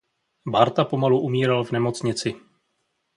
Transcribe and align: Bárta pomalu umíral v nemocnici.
Bárta 0.47 0.83
pomalu 0.85 1.19
umíral 1.21 1.63
v 1.63 1.71
nemocnici. 1.71 2.35